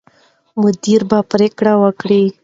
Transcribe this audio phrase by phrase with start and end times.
[0.61, 2.23] مدیر به پرېکړه وکړي.